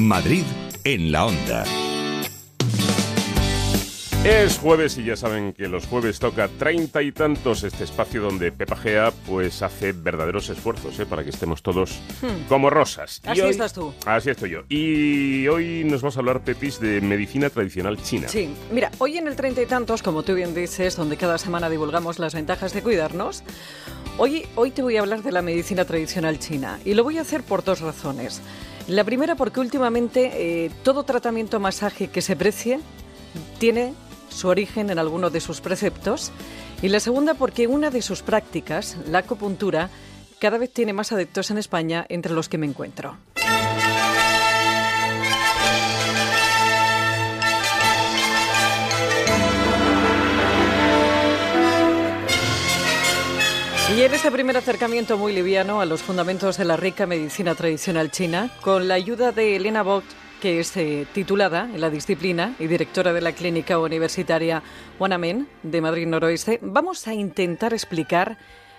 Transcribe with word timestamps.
Madrid 0.00 0.42
en 0.84 1.12
la 1.12 1.26
onda. 1.26 1.64
Es 4.24 4.58
jueves 4.58 4.96
y 4.96 5.04
ya 5.04 5.16
saben 5.16 5.52
que 5.52 5.68
los 5.68 5.84
jueves 5.86 6.18
toca 6.18 6.48
treinta 6.58 7.02
y 7.02 7.12
tantos 7.12 7.62
este 7.62 7.84
espacio 7.84 8.22
donde 8.22 8.50
Pepa 8.52 8.74
Gea 8.74 9.12
pues 9.26 9.60
hace 9.60 9.92
verdaderos 9.92 10.48
esfuerzos 10.48 10.98
¿eh? 10.98 11.04
para 11.04 11.22
que 11.22 11.28
estemos 11.30 11.62
todos 11.62 12.00
Hmm. 12.22 12.48
como 12.48 12.70
rosas. 12.70 13.20
Y 13.24 13.28
Así 13.28 13.40
hoy- 13.42 13.50
estás 13.50 13.74
tú. 13.74 13.92
Así 14.06 14.30
estoy 14.30 14.50
yo. 14.50 14.60
Y 14.70 15.46
hoy 15.48 15.84
nos 15.84 16.00
vas 16.00 16.16
a 16.16 16.20
hablar, 16.20 16.40
Pepis, 16.42 16.80
de 16.80 17.02
medicina 17.02 17.50
tradicional 17.50 18.02
china. 18.02 18.28
Sí, 18.28 18.48
mira, 18.72 18.90
hoy 18.98 19.18
en 19.18 19.28
el 19.28 19.36
treinta 19.36 19.60
y 19.60 19.66
tantos, 19.66 20.02
como 20.02 20.22
tú 20.22 20.34
bien 20.34 20.54
dices, 20.54 20.96
donde 20.96 21.18
cada 21.18 21.36
semana 21.36 21.68
divulgamos 21.68 22.18
las 22.18 22.34
ventajas 22.34 22.72
de 22.72 22.82
cuidarnos, 22.82 23.42
hoy, 24.16 24.46
hoy 24.54 24.70
te 24.70 24.80
voy 24.80 24.96
a 24.96 25.00
hablar 25.00 25.22
de 25.22 25.32
la 25.32 25.42
medicina 25.42 25.84
tradicional 25.84 26.38
china 26.38 26.78
y 26.86 26.94
lo 26.94 27.04
voy 27.04 27.18
a 27.18 27.20
hacer 27.22 27.42
por 27.42 27.62
dos 27.62 27.80
razones. 27.80 28.40
La 28.88 29.02
primera 29.02 29.34
porque 29.34 29.60
últimamente 29.60 30.30
eh, 30.66 30.70
todo 30.82 31.04
tratamiento 31.04 31.58
masaje 31.58 32.08
que 32.08 32.20
se 32.20 32.36
precie 32.36 32.80
tiene 33.58 33.94
su 34.28 34.48
origen 34.48 34.90
en 34.90 34.98
alguno 34.98 35.30
de 35.30 35.40
sus 35.40 35.62
preceptos 35.62 36.32
y 36.82 36.88
la 36.88 37.00
segunda 37.00 37.32
porque 37.32 37.66
una 37.66 37.90
de 37.90 38.02
sus 38.02 38.22
prácticas, 38.22 38.98
la 39.08 39.18
acupuntura, 39.18 39.88
cada 40.38 40.58
vez 40.58 40.70
tiene 40.70 40.92
más 40.92 41.12
adeptos 41.12 41.50
en 41.50 41.56
España 41.56 42.04
entre 42.10 42.34
los 42.34 42.50
que 42.50 42.58
me 42.58 42.66
encuentro. 42.66 43.16
Y 53.92 54.00
en 54.00 54.14
este 54.14 54.30
primer 54.30 54.56
acercamiento 54.56 55.18
muy 55.18 55.34
liviano 55.34 55.80
a 55.80 55.84
los 55.84 56.02
fundamentos 56.02 56.56
de 56.56 56.64
la 56.64 56.76
rica 56.76 57.06
medicina 57.06 57.54
tradicional 57.54 58.10
china, 58.10 58.50
con 58.62 58.88
la 58.88 58.94
ayuda 58.94 59.30
de 59.30 59.56
Elena 59.56 59.82
Vogt, 59.82 60.06
que 60.40 60.58
es 60.58 60.74
eh, 60.78 61.06
titulada 61.12 61.68
en 61.72 61.80
la 61.82 61.90
disciplina 61.90 62.56
y 62.58 62.66
directora 62.66 63.12
de 63.12 63.20
la 63.20 63.32
Clínica 63.32 63.78
Universitaria 63.78 64.62
Wanamen 64.98 65.46
de 65.62 65.80
Madrid 65.82 66.06
Noroeste, 66.06 66.58
vamos 66.62 67.06
a 67.06 67.12
intentar 67.12 67.74
explicar 67.74 68.38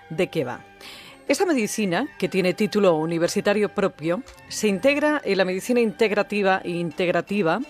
de 0.10 0.28
qué 0.28 0.44
va. 0.44 0.66
Esta 1.28 1.46
medicina, 1.46 2.08
que 2.18 2.28
tiene 2.28 2.56
título 2.56 2.96
universitario 2.96 3.70
propio, 3.70 4.24
se 4.48 4.68
integra 4.68 5.22
en 5.24 5.38
la 5.38 5.46
medicina 5.46 5.82
integrativa 5.82 6.62
e 6.64 6.72
integrativa 6.72 7.62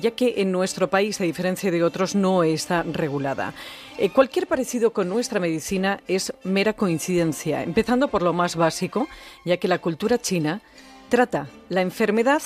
ya 0.00 0.10
que 0.12 0.34
en 0.38 0.52
nuestro 0.52 0.88
país, 0.88 1.20
a 1.20 1.24
diferencia 1.24 1.70
de 1.70 1.82
otros, 1.82 2.14
no 2.14 2.42
está 2.42 2.82
regulada. 2.82 3.54
Eh, 3.98 4.10
cualquier 4.10 4.46
parecido 4.46 4.92
con 4.92 5.08
nuestra 5.08 5.40
medicina 5.40 6.00
es 6.06 6.32
mera 6.44 6.74
coincidencia, 6.74 7.62
empezando 7.62 8.08
por 8.08 8.22
lo 8.22 8.32
más 8.32 8.56
básico, 8.56 9.08
ya 9.44 9.56
que 9.56 9.68
la 9.68 9.78
cultura 9.78 10.18
china 10.18 10.60
trata 11.08 11.48
la 11.68 11.80
enfermedad 11.80 12.42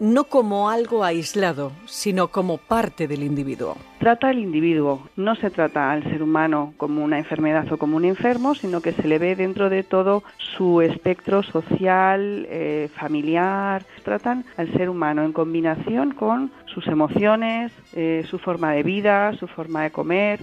no 0.00 0.24
como 0.24 0.70
algo 0.70 1.04
aislado, 1.04 1.72
sino 1.86 2.28
como 2.28 2.58
parte 2.58 3.06
del 3.06 3.22
individuo. 3.22 3.76
Trata 3.98 4.28
al 4.28 4.38
individuo, 4.38 5.08
no 5.16 5.34
se 5.36 5.50
trata 5.50 5.90
al 5.90 6.02
ser 6.04 6.22
humano 6.22 6.74
como 6.76 7.02
una 7.02 7.18
enfermedad 7.18 7.72
o 7.72 7.78
como 7.78 7.96
un 7.96 8.04
enfermo, 8.04 8.54
sino 8.54 8.80
que 8.80 8.92
se 8.92 9.08
le 9.08 9.18
ve 9.18 9.36
dentro 9.36 9.70
de 9.70 9.82
todo 9.82 10.22
su 10.36 10.82
espectro 10.82 11.42
social, 11.42 12.46
eh, 12.50 12.88
familiar. 12.94 13.84
Tratan 14.02 14.44
al 14.56 14.72
ser 14.72 14.90
humano 14.90 15.24
en 15.24 15.32
combinación 15.32 16.12
con 16.12 16.52
sus 16.66 16.86
emociones, 16.86 17.72
eh, 17.94 18.24
su 18.28 18.38
forma 18.38 18.72
de 18.72 18.82
vida, 18.82 19.32
su 19.38 19.46
forma 19.46 19.84
de 19.84 19.90
comer. 19.90 20.40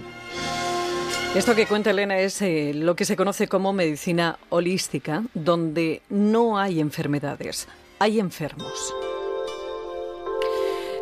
Esto 1.34 1.54
que 1.54 1.66
cuenta 1.66 1.90
Elena 1.90 2.18
es 2.18 2.42
eh, 2.42 2.72
lo 2.74 2.94
que 2.94 3.06
se 3.06 3.16
conoce 3.16 3.48
como 3.48 3.72
medicina 3.72 4.38
holística, 4.50 5.22
donde 5.32 6.02
no 6.10 6.58
hay 6.58 6.78
enfermedades, 6.78 7.68
hay 7.98 8.20
enfermos. 8.20 8.92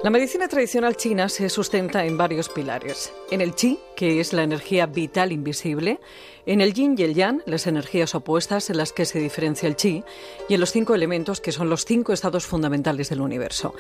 La 0.03 0.09
medicina 0.09 0.49
tradicional 0.49 0.97
china 0.97 1.29
se 1.29 1.51
sustenta 1.51 2.07
en 2.07 2.17
varios 2.17 2.49
pilares. 2.49 3.13
En 3.31 3.43
el 3.43 3.55
chi, 3.55 3.79
que 3.95 4.19
es 4.19 4.33
la 4.33 4.43
energía 4.43 4.87
vital 4.87 5.31
invisible, 5.31 6.01
en 6.47 6.63
el 6.63 6.73
yin 6.73 6.95
y 6.97 7.03
el 7.03 7.15
yang, 7.15 7.43
las 7.45 7.67
energías 7.67 8.15
opuestas 8.15 8.71
en 8.71 8.79
las 8.79 8.95
que 8.95 9.05
se 9.05 9.19
diferencia 9.19 9.69
el 9.69 9.77
chi, 9.77 10.03
y 10.49 10.55
en 10.55 10.61
los 10.61 10.73
cinco 10.73 10.95
elementos, 10.95 11.43
que 11.43 11.53
son 11.53 11.69
los 11.69 11.85
cinco 11.85 12.15
estados 12.15 12.47
fundamentales 12.47 13.11
del 13.11 13.21
universo. 13.21 13.75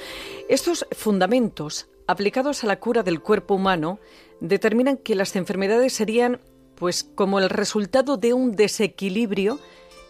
Estos 0.50 0.87
fundamentos, 0.93 1.89
aplicados 2.06 2.65
a 2.65 2.67
la 2.67 2.81
cura 2.81 3.03
del 3.03 3.23
cuerpo 3.23 3.55
humano, 3.55 3.99
determinan 4.41 4.99
que 4.99 5.15
las 5.15 5.34
enfermedades 5.37 5.94
serían 5.94 6.43
pues 6.75 7.03
como 7.03 7.39
el 7.39 7.49
resultado 7.49 8.19
de 8.19 8.34
un 8.34 8.53
desequilibrio 8.53 9.59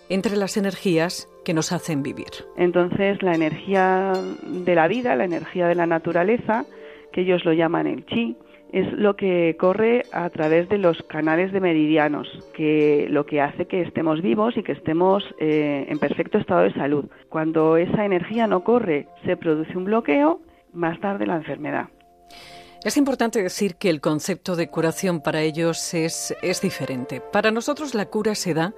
entre 0.08 0.36
las 0.36 0.56
energías 0.56 1.28
que 1.50 1.54
nos 1.54 1.72
hacen 1.72 2.04
vivir. 2.04 2.30
Entonces 2.56 3.20
la 3.24 3.34
energía 3.34 4.12
de 4.44 4.74
la 4.76 4.86
vida, 4.86 5.16
la 5.16 5.24
energía 5.24 5.66
de 5.66 5.74
la 5.74 5.84
naturaleza, 5.84 6.64
que 7.12 7.22
ellos 7.22 7.44
lo 7.44 7.52
llaman 7.52 7.88
el 7.88 8.06
chi, 8.06 8.36
es 8.72 8.86
lo 8.92 9.16
que 9.16 9.56
corre 9.58 10.04
a 10.12 10.30
través 10.30 10.68
de 10.68 10.78
los 10.78 11.02
canales 11.08 11.50
de 11.50 11.58
meridianos, 11.58 12.28
que 12.54 13.08
lo 13.10 13.26
que 13.26 13.40
hace 13.40 13.66
que 13.66 13.82
estemos 13.82 14.22
vivos 14.22 14.56
y 14.56 14.62
que 14.62 14.70
estemos 14.70 15.24
eh, 15.40 15.86
en 15.88 15.98
perfecto 15.98 16.38
estado 16.38 16.60
de 16.60 16.72
salud. 16.74 17.06
Cuando 17.28 17.76
esa 17.76 18.04
energía 18.04 18.46
no 18.46 18.62
corre, 18.62 19.08
se 19.24 19.36
produce 19.36 19.76
un 19.76 19.86
bloqueo, 19.86 20.40
más 20.72 21.00
tarde 21.00 21.26
la 21.26 21.34
enfermedad. 21.34 21.88
Es 22.84 22.96
importante 22.96 23.42
decir 23.42 23.74
que 23.74 23.90
el 23.90 24.00
concepto 24.00 24.54
de 24.54 24.68
curación 24.68 25.20
para 25.20 25.42
ellos 25.42 25.94
es, 25.94 26.32
es 26.42 26.60
diferente. 26.60 27.20
Para 27.20 27.50
nosotros 27.50 27.96
la 27.96 28.06
cura 28.06 28.36
se 28.36 28.54
da 28.54 28.72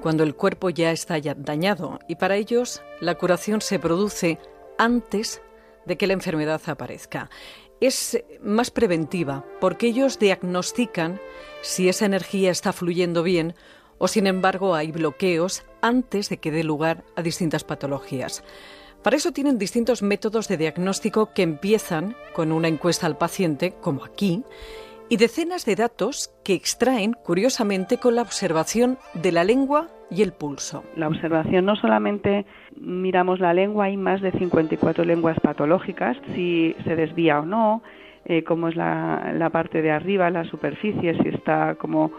cuando 0.00 0.22
el 0.22 0.34
cuerpo 0.34 0.70
ya 0.70 0.92
está 0.92 1.20
dañado 1.20 1.98
y 2.08 2.16
para 2.16 2.36
ellos 2.36 2.82
la 3.00 3.14
curación 3.14 3.60
se 3.60 3.78
produce 3.78 4.38
antes 4.78 5.42
de 5.84 5.96
que 5.96 6.06
la 6.06 6.12
enfermedad 6.12 6.60
aparezca. 6.66 7.30
Es 7.80 8.22
más 8.40 8.70
preventiva 8.70 9.44
porque 9.60 9.88
ellos 9.88 10.18
diagnostican 10.18 11.20
si 11.62 11.88
esa 11.88 12.06
energía 12.06 12.50
está 12.50 12.72
fluyendo 12.72 13.22
bien 13.22 13.54
o 13.98 14.08
sin 14.08 14.26
embargo 14.26 14.74
hay 14.74 14.92
bloqueos 14.92 15.64
antes 15.80 16.28
de 16.28 16.38
que 16.38 16.50
dé 16.50 16.64
lugar 16.64 17.04
a 17.16 17.22
distintas 17.22 17.64
patologías. 17.64 18.42
Para 19.02 19.16
eso 19.16 19.32
tienen 19.32 19.58
distintos 19.58 20.02
métodos 20.02 20.48
de 20.48 20.56
diagnóstico 20.56 21.32
que 21.32 21.42
empiezan 21.42 22.16
con 22.34 22.50
una 22.50 22.68
encuesta 22.68 23.06
al 23.06 23.16
paciente, 23.16 23.74
como 23.80 24.04
aquí, 24.04 24.42
y 25.08 25.16
decenas 25.16 25.64
de 25.64 25.76
datos 25.76 26.30
que 26.44 26.54
extraen, 26.54 27.12
curiosamente, 27.12 27.98
con 27.98 28.16
la 28.16 28.22
observación 28.22 28.98
de 29.14 29.32
la 29.32 29.44
lengua 29.44 29.88
y 30.10 30.22
el 30.22 30.32
pulso. 30.32 30.84
La 30.96 31.08
observación 31.08 31.64
no 31.64 31.76
solamente 31.76 32.46
miramos 32.76 33.40
la 33.40 33.54
lengua, 33.54 33.86
hay 33.86 33.96
más 33.96 34.20
de 34.20 34.32
54 34.32 35.04
lenguas 35.04 35.38
patológicas, 35.40 36.16
si 36.34 36.74
se 36.84 36.96
desvía 36.96 37.40
o 37.40 37.46
no, 37.46 37.82
eh, 38.24 38.42
cómo 38.42 38.68
es 38.68 38.76
la, 38.76 39.32
la 39.36 39.50
parte 39.50 39.82
de 39.82 39.90
arriba, 39.90 40.30
la 40.30 40.44
superficie, 40.44 41.16
si 41.22 41.28
está 41.28 41.76
como, 41.76 42.12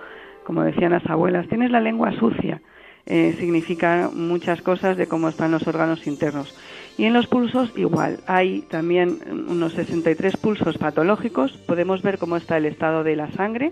como 0.46 0.64
decían 0.64 0.92
las 0.92 1.06
abuelas, 1.08 1.48
tienes 1.48 1.72
la 1.72 1.82
lengua 1.82 2.12
sucia. 2.18 2.62
Eh, 3.06 3.36
significa 3.40 4.10
muchas 4.14 4.62
cosas 4.62 4.98
de 4.98 5.08
cómo 5.08 5.30
están 5.30 5.52
los 5.52 5.66
órganos 5.66 6.08
internos. 6.08 6.54
Y 6.98 7.06
en 7.06 7.14
los 7.14 7.28
pulsos 7.28 7.72
igual, 7.76 8.20
hay 8.26 8.62
también 8.64 9.20
unos 9.50 9.74
63 9.74 10.36
pulsos 10.38 10.78
patológicos, 10.78 11.52
podemos 11.52 12.02
ver 12.02 12.18
cómo 12.18 12.38
está 12.38 12.58
el 12.58 12.66
estado 12.66 13.04
de 13.04 13.16
la 13.16 13.32
sangre, 13.32 13.70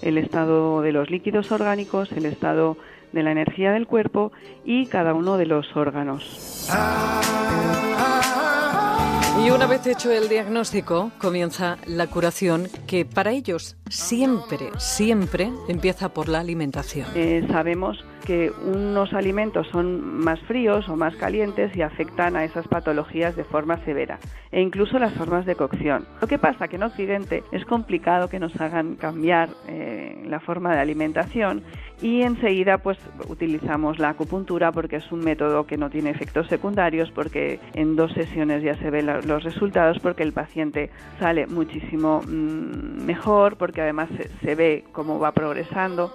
el 0.00 0.16
estado 0.16 0.80
de 0.82 0.92
los 0.92 1.10
líquidos 1.10 1.50
orgánicos, 1.50 2.12
el 2.12 2.26
estado 2.26 2.76
de 3.12 3.22
la 3.22 3.32
energía 3.32 3.72
del 3.72 3.86
cuerpo 3.86 4.30
y 4.64 4.86
cada 4.86 5.14
uno 5.14 5.38
de 5.38 5.46
los 5.46 5.76
órganos. 5.76 6.68
Y 9.40 9.50
una 9.50 9.66
vez 9.66 9.86
hecho 9.86 10.10
el 10.10 10.28
diagnóstico, 10.28 11.12
comienza 11.18 11.78
la 11.86 12.08
curación 12.08 12.66
que 12.88 13.04
para 13.04 13.30
ellos 13.30 13.76
siempre, 13.88 14.70
siempre 14.78 15.50
empieza 15.68 16.12
por 16.12 16.28
la 16.28 16.40
alimentación. 16.40 17.06
Eh, 17.14 17.46
sabemos 17.48 18.04
que 18.26 18.50
unos 18.50 19.14
alimentos 19.14 19.66
son 19.68 20.02
más 20.22 20.40
fríos 20.40 20.88
o 20.88 20.96
más 20.96 21.14
calientes 21.16 21.74
y 21.76 21.82
afectan 21.82 22.36
a 22.36 22.44
esas 22.44 22.66
patologías 22.68 23.36
de 23.36 23.44
forma 23.44 23.82
severa 23.84 24.18
e 24.50 24.60
incluso 24.60 24.98
las 24.98 25.14
formas 25.14 25.46
de 25.46 25.54
cocción. 25.54 26.06
Lo 26.20 26.26
que 26.26 26.38
pasa 26.38 26.68
que 26.68 26.76
en 26.76 26.82
Occidente 26.82 27.44
es 27.52 27.64
complicado 27.64 28.28
que 28.28 28.38
nos 28.38 28.54
hagan 28.60 28.96
cambiar 28.96 29.50
eh, 29.68 30.20
la 30.26 30.40
forma 30.40 30.74
de 30.74 30.80
alimentación 30.80 31.62
y 32.00 32.22
enseguida 32.22 32.78
pues 32.78 32.98
utilizamos 33.28 33.98
la 33.98 34.10
acupuntura 34.10 34.72
porque 34.72 34.96
es 34.96 35.12
un 35.12 35.20
método 35.20 35.66
que 35.66 35.76
no 35.76 35.90
tiene 35.90 36.10
efectos 36.10 36.46
secundarios 36.48 37.10
porque 37.10 37.60
en 37.74 37.96
dos 37.96 38.12
sesiones 38.12 38.62
ya 38.62 38.74
se 38.76 38.90
ven 38.90 39.06
los 39.06 39.42
resultados 39.42 39.98
porque 40.00 40.22
el 40.22 40.32
paciente 40.32 40.90
sale 41.18 41.46
muchísimo 41.46 42.22
mm, 42.22 43.04
mejor 43.04 43.56
porque 43.56 43.82
además 43.82 44.08
se, 44.16 44.28
se 44.44 44.54
ve 44.54 44.84
cómo 44.92 45.18
va 45.18 45.32
progresando. 45.32 46.12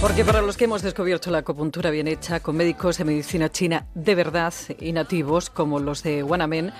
Porque 0.00 0.24
para 0.24 0.42
los 0.42 0.58
que 0.58 0.64
hemos 0.64 0.82
descubierto 0.82 1.30
la 1.30 1.38
acupuntura 1.38 1.88
bien 1.88 2.08
hecha, 2.08 2.40
con 2.40 2.56
médicos 2.56 2.98
de 2.98 3.04
medicina 3.04 3.48
china 3.48 3.86
de 3.94 4.14
verdad 4.14 4.52
y 4.78 4.92
nativos, 4.92 5.48
como 5.48 5.80
los 5.80 6.02
de 6.02 6.22
Wanamen, 6.22 6.72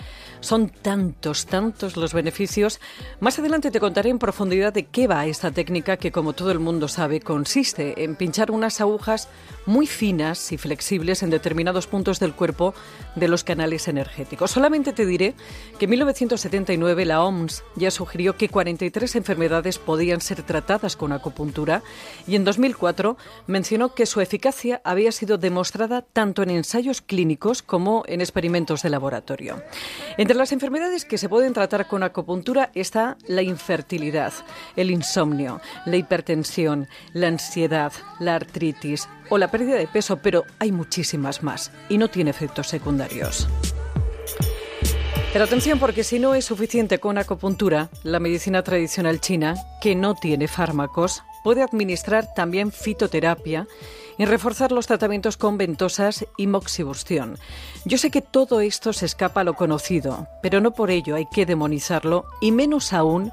son 0.45 0.69
tantos, 0.69 1.47
tantos 1.47 1.97
los 1.97 2.13
beneficios. 2.13 2.81
Más 3.21 3.39
adelante 3.39 3.71
te 3.71 3.81
contaré 3.81 4.11
en 4.11 4.19
profundidad 4.19 4.73
de 4.73 4.85
qué 4.85 5.07
va 5.07 5.27
esta 5.27 5.51
técnica 5.51 5.97
que, 5.97 6.13
como 6.13 6.35
todo 6.35 6.51
el 6.51 6.59
mundo 6.59 6.87
sabe, 6.89 7.21
consiste 7.21 8.05
en 8.05 8.15
pinchar 8.15 8.51
unas 8.51 8.81
agujas 8.81 9.29
muy 9.67 9.87
finas 9.87 10.53
y 10.53 10.59
flexibles 10.59 11.23
en 11.23 11.31
determinados 11.31 11.87
puntos 11.87 12.21
del 12.21 12.35
cuerpo 12.35 12.75
de 13.15 13.29
los 13.29 13.45
canales 13.45 13.89
energéticos. 13.89 14.51
Solamente 14.51 14.93
te 14.93 15.07
diré 15.07 15.35
que 15.79 15.87
en 15.87 15.91
1979 15.91 17.05
la 17.05 17.23
OMS 17.25 17.63
ya 17.77 17.91
sugirió 17.91 18.37
que 18.37 18.49
43 18.49 19.17
enfermedades 19.17 19.79
podían 19.79 20.21
ser 20.21 20.43
tratadas 20.43 20.97
con 20.97 21.13
acupuntura 21.13 21.83
y 22.27 22.37
en 22.37 22.45
2004 22.45 23.17
mencionó 23.47 23.95
que 23.95 24.07
su 24.07 24.21
eficacia 24.21 24.81
había 24.85 25.13
sido 25.13 25.39
demostrada 25.39 26.03
tanto 26.03 26.43
en 26.43 26.51
ensayos 26.51 27.01
clínicos 27.01 27.63
como 27.63 28.05
en 28.07 28.21
experimentos 28.21 28.83
de 28.83 28.91
laboratorio. 28.91 29.63
Las 30.35 30.53
enfermedades 30.53 31.05
que 31.05 31.19
se 31.19 31.29
pueden 31.29 31.53
tratar 31.53 31.87
con 31.87 32.03
acupuntura 32.03 32.71
está 32.75 33.17
la 33.27 33.43
infertilidad, 33.43 34.33
el 34.77 34.91
insomnio, 34.91 35.61
la 35.87 35.97
hipertensión, 35.97 36.89
la 37.13 37.29
ansiedad, 37.29 37.93
la 38.21 38.35
artritis 38.35 39.09
o 39.31 39.39
la 39.39 39.51
pérdida 39.51 39.77
de 39.77 39.87
peso, 39.87 40.19
pero 40.23 40.45
hay 40.59 40.73
muchísimas 40.73 41.43
más 41.43 41.73
y 41.89 41.99
no 41.99 42.09
tiene 42.09 42.31
efectos 42.31 42.69
secundarios. 42.69 43.49
Pero 45.33 45.47
atención 45.47 45.81
porque 45.81 46.05
si 46.05 46.21
no 46.21 46.37
es 46.37 46.45
suficiente 46.45 47.01
con 47.01 47.19
acupuntura, 47.19 47.91
la 48.05 48.21
medicina 48.21 48.63
tradicional 48.63 49.21
china, 49.21 49.57
que 49.81 49.97
no 49.97 50.15
tiene 50.15 50.47
fármacos, 50.47 51.25
puede 51.45 51.63
administrar 51.63 52.35
también 52.35 52.73
fitoterapia 52.73 53.69
y 54.19 54.25
reforzar 54.25 54.73
los 54.73 54.87
tratamientos 54.87 55.37
con 55.37 55.59
ventosas 55.59 56.27
y 56.37 56.47
moxibustión. 56.47 57.37
Yo 57.85 57.99
sé 57.99 58.11
que 58.11 58.23
todo 58.23 58.61
esto 58.61 58.93
se 58.93 59.07
escapa 59.07 59.43
a 59.43 59.45
lo 59.45 59.55
conocido, 59.55 60.27
pero 60.43 60.61
no 60.61 60.73
por 60.73 60.91
ello 60.91 61.15
hay 61.15 61.27
que 61.27 61.47
demonizarlo 61.47 62.25
y 62.41 62.51
menos 62.51 62.93
aún 62.93 63.31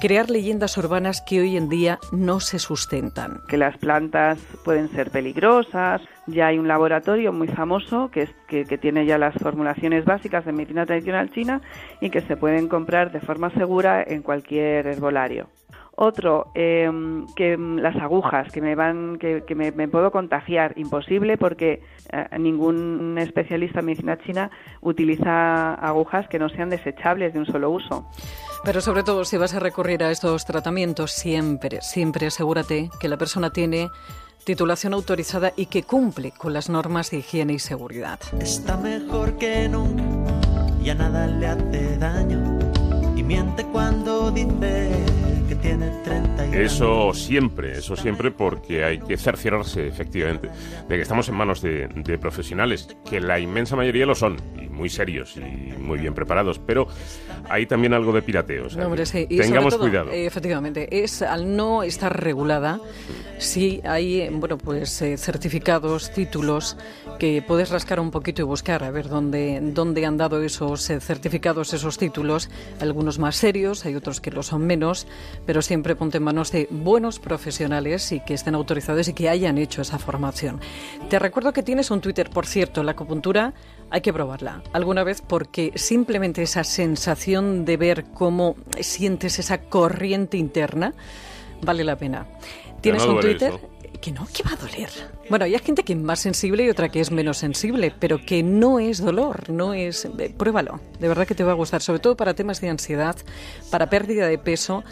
crear 0.00 0.30
leyendas 0.30 0.76
urbanas 0.76 1.20
que 1.20 1.40
hoy 1.40 1.56
en 1.56 1.68
día 1.68 1.98
no 2.12 2.40
se 2.40 2.58
sustentan. 2.58 3.40
Que 3.48 3.56
las 3.56 3.76
plantas 3.78 4.38
pueden 4.64 4.88
ser 4.90 5.10
peligrosas. 5.10 6.02
Ya 6.26 6.48
hay 6.48 6.58
un 6.58 6.66
laboratorio 6.66 7.32
muy 7.32 7.48
famoso 7.48 8.10
que, 8.10 8.28
que 8.48 8.78
tiene 8.78 9.06
ya 9.06 9.18
las 9.18 9.34
formulaciones 9.34 10.04
básicas 10.04 10.44
de 10.44 10.52
medicina 10.52 10.86
tradicional 10.86 11.30
china 11.30 11.60
y 12.00 12.10
que 12.10 12.22
se 12.22 12.36
pueden 12.36 12.68
comprar 12.68 13.12
de 13.12 13.20
forma 13.20 13.50
segura 13.50 14.02
en 14.02 14.22
cualquier 14.22 14.86
herbolario. 14.86 15.48
Otro, 15.96 16.50
eh, 16.54 16.90
que 17.36 17.56
las 17.56 17.96
agujas, 17.96 18.50
que 18.52 18.60
me 18.60 18.74
van, 18.74 19.16
que, 19.18 19.44
que 19.46 19.54
me, 19.54 19.70
me, 19.70 19.86
puedo 19.86 20.10
contagiar, 20.10 20.72
imposible 20.76 21.38
porque 21.38 21.82
eh, 22.10 22.38
ningún 22.38 23.16
especialista 23.18 23.80
en 23.80 23.86
medicina 23.86 24.18
china 24.18 24.50
utiliza 24.80 25.74
agujas 25.74 26.26
que 26.28 26.38
no 26.38 26.48
sean 26.48 26.70
desechables 26.70 27.32
de 27.32 27.38
un 27.38 27.46
solo 27.46 27.70
uso. 27.70 28.08
Pero 28.64 28.80
sobre 28.80 29.02
todo, 29.02 29.24
si 29.24 29.36
vas 29.36 29.54
a 29.54 29.60
recurrir 29.60 30.02
a 30.02 30.10
estos 30.10 30.44
tratamientos, 30.44 31.12
siempre, 31.12 31.80
siempre 31.82 32.26
asegúrate 32.26 32.90
que 32.98 33.08
la 33.08 33.16
persona 33.16 33.50
tiene 33.50 33.88
titulación 34.44 34.94
autorizada 34.94 35.52
y 35.56 35.66
que 35.66 35.82
cumple 35.82 36.32
con 36.32 36.52
las 36.52 36.68
normas 36.68 37.10
de 37.10 37.18
higiene 37.18 37.54
y 37.54 37.58
seguridad. 37.58 38.18
Está 38.40 38.76
mejor 38.76 39.36
que 39.38 39.68
nunca, 39.68 40.02
ya 40.82 40.94
nada 40.94 41.26
le 41.26 41.46
hace 41.46 41.98
daño 41.98 42.58
y 43.16 43.22
miente 43.22 43.64
cuando 43.64 44.30
dice 44.30 44.90
que 45.48 45.54
tiene 45.56 45.90
30 46.04 46.46
y 46.46 46.60
Eso 46.62 47.12
siempre, 47.14 47.72
eso 47.78 47.96
siempre 47.96 48.30
porque 48.30 48.84
hay 48.84 48.98
que 48.98 49.16
cerciorarse 49.16 49.86
efectivamente 49.86 50.48
de 50.88 50.96
que 50.96 51.02
estamos 51.02 51.28
en 51.28 51.34
manos 51.34 51.60
de, 51.62 51.88
de 51.88 52.18
profesionales, 52.18 52.88
que 53.08 53.20
la 53.20 53.38
inmensa 53.38 53.76
mayoría 53.76 54.06
lo 54.06 54.14
son, 54.14 54.36
y 54.60 54.68
muy 54.68 54.88
serios 54.88 55.36
y 55.36 55.40
muy 55.78 55.98
bien 55.98 56.14
preparados, 56.14 56.58
pero 56.58 56.86
hay 57.48 57.66
también 57.66 57.92
algo 57.94 58.12
de 58.12 58.22
pirateo. 58.22 58.66
o 58.66 58.70
sea, 58.70 58.80
No, 58.82 58.86
hombre, 58.86 59.06
sí. 59.06 59.26
Y 59.28 59.38
tengamos 59.38 59.74
sobre 59.74 59.90
todo, 59.92 60.02
cuidado. 60.04 60.10
eh, 60.12 60.26
efectivamente, 60.26 61.02
es 61.04 61.22
al 61.22 61.56
no 61.56 61.82
estar 61.82 62.20
regulada, 62.22 62.80
sí 63.38 63.80
hay, 63.84 64.28
bueno, 64.30 64.58
pues 64.58 65.00
eh, 65.02 65.16
certificados, 65.16 66.12
títulos 66.12 66.76
que 67.18 67.42
puedes 67.46 67.70
rascar 67.70 68.00
un 68.00 68.10
poquito 68.10 68.42
y 68.42 68.44
buscar 68.44 68.82
a 68.84 68.90
ver 68.90 69.08
dónde, 69.08 69.60
dónde 69.62 70.04
han 70.06 70.16
dado 70.16 70.42
esos 70.42 70.88
eh, 70.90 71.00
certificados, 71.00 71.72
esos 71.72 71.98
títulos. 71.98 72.50
Algunos 72.80 73.18
más 73.18 73.36
serios, 73.36 73.84
hay 73.84 73.94
otros 73.94 74.20
que 74.20 74.30
lo 74.30 74.42
son 74.42 74.66
menos, 74.66 75.06
pero 75.46 75.62
siempre 75.62 75.96
ponte 75.96 76.18
en 76.18 76.24
manos 76.24 76.52
de 76.52 76.68
buenos 76.70 77.18
profesionales 77.18 78.12
y 78.12 78.20
que 78.20 78.34
estén 78.34 78.54
autorizados 78.54 79.08
y 79.08 79.12
que 79.12 79.28
hayan 79.28 79.58
hecho 79.58 79.82
esa 79.82 79.98
formación. 79.98 80.60
Te 81.08 81.18
recuerdo 81.18 81.52
que 81.52 81.62
tienes 81.62 81.90
un 81.90 82.00
Twitter, 82.00 82.30
por 82.30 82.46
cierto, 82.46 82.82
la 82.82 82.92
acupuntura 82.92 83.54
hay 83.90 84.00
que 84.00 84.12
probarla 84.12 84.62
alguna 84.72 85.04
vez 85.04 85.22
porque 85.26 85.72
simplemente 85.76 86.42
esa 86.42 86.64
sensación 86.64 87.64
de 87.64 87.76
ver 87.76 88.04
cómo 88.14 88.56
sientes 88.80 89.38
esa 89.38 89.58
corriente 89.58 90.36
interna 90.36 90.94
vale 91.62 91.84
la 91.84 91.96
pena. 91.96 92.26
¿Tienes 92.80 93.06
no 93.06 93.14
un 93.14 93.20
Twitter? 93.20 93.54
eso. 93.54 93.70
Que 94.00 94.12
no, 94.12 94.26
que 94.34 94.42
va 94.42 94.52
a 94.52 94.56
doler. 94.56 94.90
Bueno, 95.30 95.46
hay 95.46 95.58
gente 95.60 95.82
que 95.82 95.94
es 95.94 95.98
más 95.98 96.20
sensible 96.20 96.64
y 96.64 96.68
otra 96.68 96.90
que 96.90 97.00
es 97.00 97.10
menos 97.10 97.38
sensible, 97.38 97.90
pero 97.98 98.18
que 98.18 98.42
no 98.42 98.78
es 98.78 98.98
dolor, 98.98 99.48
no 99.48 99.72
es... 99.72 100.04
eh, 100.04 100.34
Pruébalo, 100.36 100.80
de 100.98 101.08
verdad 101.08 101.26
que 101.26 101.34
te 101.34 101.42
va 101.42 101.52
a 101.52 101.54
gustar, 101.54 101.80
sobre 101.80 102.00
todo 102.00 102.14
para 102.14 102.34
temas 102.34 102.60
de 102.60 102.68
ansiedad, 102.68 103.16
para 103.70 103.88
pérdida 103.88 104.26
de 104.28 104.36
peso, 104.36 104.84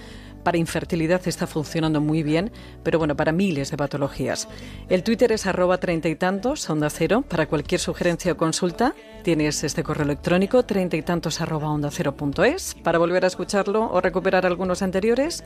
para 0.42 0.58
infertilidad 0.58 1.20
está 1.26 1.46
funcionando 1.46 2.00
muy 2.00 2.22
bien, 2.22 2.50
pero 2.82 2.98
bueno, 2.98 3.16
para 3.16 3.32
miles 3.32 3.70
de 3.70 3.76
patologías. 3.76 4.48
El 4.88 5.02
Twitter 5.02 5.32
es 5.32 5.46
arroba 5.46 5.78
treinta 5.78 6.08
y 6.08 6.16
tantos, 6.16 6.68
onda 6.68 6.90
cero. 6.90 7.24
Para 7.28 7.46
cualquier 7.46 7.80
sugerencia 7.80 8.32
o 8.32 8.36
consulta 8.36 8.94
tienes 9.22 9.62
este 9.64 9.82
correo 9.82 10.04
electrónico 10.04 10.64
treinta 10.64 10.96
y 10.96 11.02
tantos 11.02 11.40
arroba 11.40 11.70
onda 11.70 11.90
cero 11.90 12.16
punto 12.16 12.44
es. 12.44 12.74
Para 12.82 12.98
volver 12.98 13.24
a 13.24 13.28
escucharlo 13.28 13.90
o 13.90 14.00
recuperar 14.00 14.46
algunos 14.46 14.82
anteriores, 14.82 15.44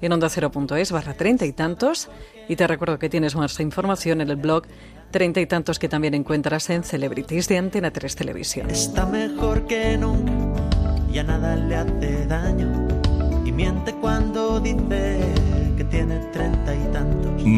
en 0.00 0.12
onda 0.12 0.28
cero 0.28 0.50
punto 0.50 0.76
es 0.76 0.92
barra 0.92 1.14
treinta 1.14 1.44
y 1.44 1.52
tantos. 1.52 2.08
Y 2.48 2.56
te 2.56 2.66
recuerdo 2.66 2.98
que 2.98 3.08
tienes 3.08 3.36
más 3.36 3.60
información 3.60 4.20
en 4.20 4.30
el 4.30 4.36
blog 4.36 4.64
treinta 5.10 5.40
y 5.40 5.46
tantos 5.46 5.78
que 5.78 5.88
también 5.88 6.14
encuentras 6.14 6.70
en 6.70 6.84
Celebrities 6.84 7.48
de 7.48 7.58
Antena 7.58 7.90
3 7.90 8.16
Televisión. 8.16 8.70
Está 8.70 9.06
mejor 9.06 9.66
que 9.66 9.96
nunca, 9.96 10.32
ya 11.12 11.22
nada 11.22 11.56
le 11.56 11.76
hace 11.76 12.26
daño 12.26 12.87
miente 13.58 13.92
cuando 13.94 14.60
dice 14.60 15.18
que 15.76 15.82
tiene 15.90 16.18
treinta 16.32 16.72
y 16.76 16.92
tantos. 16.92 17.38